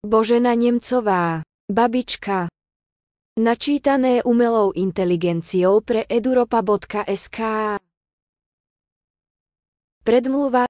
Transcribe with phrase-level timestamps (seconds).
[0.00, 2.48] Božena Nemcová, babička.
[3.36, 7.38] Načítané umelou inteligenciou pre eduropa.sk
[10.00, 10.64] Predmluva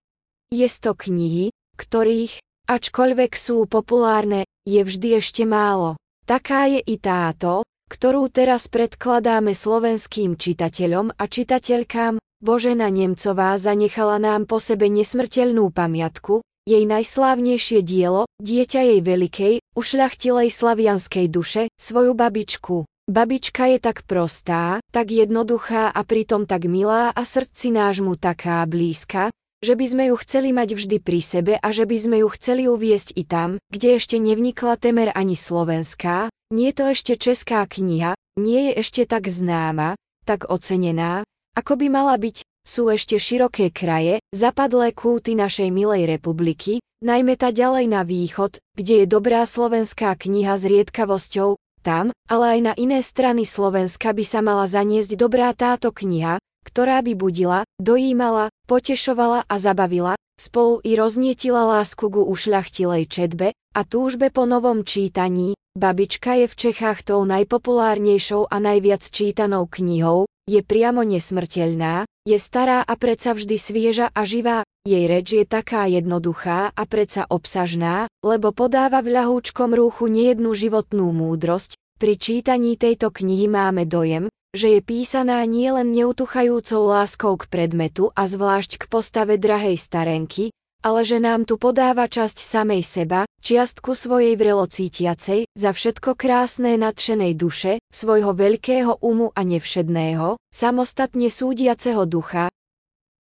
[0.50, 5.94] je to knihy, ktorých, ačkoľvek sú populárne, je vždy ešte málo.
[6.26, 14.50] Taká je i táto, ktorú teraz predkladáme slovenským čitateľom a čitateľkám, Božena Nemcová zanechala nám
[14.50, 22.88] po sebe nesmrteľnú pamiatku, jej najslávnejšie dielo, dieťa jej veľkej, ušľachtilej slavianskej duše, svoju babičku.
[23.10, 29.34] Babička je tak prostá, tak jednoduchá a pritom tak milá a srdci nášmu taká blízka,
[29.60, 32.64] že by sme ju chceli mať vždy pri sebe a že by sme ju chceli
[32.70, 38.70] uviesť i tam, kde ešte nevnikla temer ani slovenská, nie to ešte česká kniha, nie
[38.70, 44.94] je ešte tak známa, tak ocenená, ako by mala byť, sú ešte široké kraje, zapadlé
[44.94, 50.70] kúty našej milej republiky, najmä tá ďalej na východ, kde je dobrá slovenská kniha s
[50.70, 56.38] riedkavosťou, tam, ale aj na iné strany Slovenska by sa mala zaniesť dobrá táto kniha,
[56.62, 63.80] ktorá by budila, dojímala, potešovala a zabavila, spolu i roznietila lásku ku ušľachtilej četbe a
[63.82, 70.60] túžbe po novom čítaní, babička je v Čechách tou najpopulárnejšou a najviac čítanou knihou, je
[70.66, 76.70] priamo nesmrteľná, je stará a predsa vždy svieža a živá, jej reč je taká jednoduchá
[76.70, 83.50] a predsa obsažná, lebo podáva v ľahúčkom rúchu nejednú životnú múdrosť, pri čítaní tejto knihy
[83.50, 89.76] máme dojem, že je písaná nielen neutuchajúcou láskou k predmetu a zvlášť k postave drahej
[89.76, 96.80] starenky, ale že nám tu podáva časť samej seba, čiastku svojej vrelocítiacej, za všetko krásne
[96.80, 102.48] nadšenej duše, svojho veľkého umu a nevšedného, samostatne súdiaceho ducha.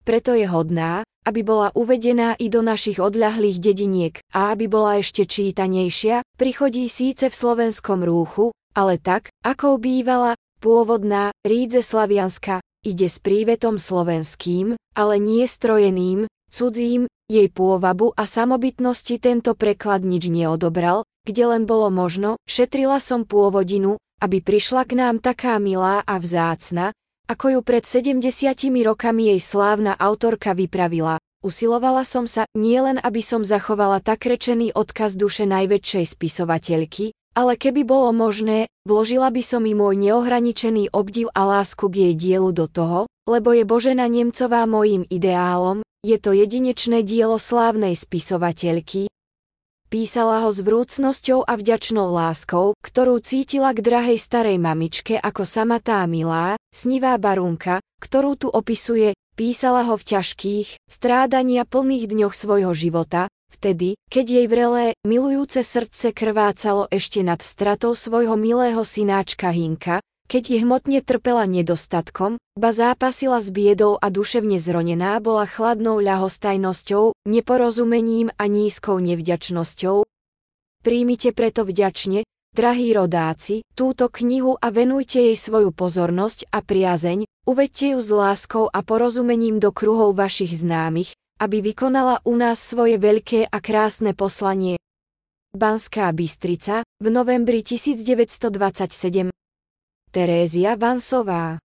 [0.05, 5.25] Preto je hodná, aby bola uvedená i do našich odľahlých dediniek a aby bola ešte
[5.25, 13.17] čítanejšia, prichodí síce v slovenskom rúchu, ale tak, ako bývala, pôvodná, rídze slavianska, ide s
[13.17, 21.43] prívetom slovenským, ale nie strojeným, cudzím, jej pôvabu a samobytnosti tento preklad nič neodobral, kde
[21.51, 26.95] len bolo možno, šetrila som pôvodinu, aby prišla k nám taká milá a vzácna,
[27.27, 28.23] ako ju pred 70
[28.87, 31.19] rokami jej slávna autorka vypravila.
[31.43, 37.85] Usilovala som sa, nielen aby som zachovala tak rečený odkaz duše najväčšej spisovateľky, ale keby
[37.85, 42.65] bolo možné, vložila by som i môj neohraničený obdiv a lásku k jej dielu do
[42.65, 49.09] toho, lebo je Božena Nemcová mojím ideálom, je to jedinečné dielo slávnej spisovateľky.
[49.89, 55.81] Písala ho s vrúcnosťou a vďačnou láskou, ktorú cítila k drahej starej mamičke ako sama
[55.81, 62.73] tá milá, snivá barunka, ktorú tu opisuje, písala ho v ťažkých, strádania plných dňoch svojho
[62.77, 70.05] života, vtedy, keď jej vrelé, milujúce srdce krvácalo ešte nad stratou svojho milého synáčka Hinka,
[70.25, 77.27] keď je hmotne trpela nedostatkom, ba zápasila s biedou a duševne zronená bola chladnou ľahostajnosťou,
[77.27, 80.07] neporozumením a nízkou nevďačnosťou.
[80.81, 82.23] Príjmite preto vďačne,
[82.55, 88.71] drahí rodáci, túto knihu a venujte jej svoju pozornosť a priazeň, uvedte ju s láskou
[88.71, 91.11] a porozumením do kruhov vašich známych,
[91.43, 94.79] aby vykonala u nás svoje veľké a krásne poslanie.
[95.51, 99.34] Banská Bystrica, v novembri 1927
[100.15, 101.64] Terézia Vansová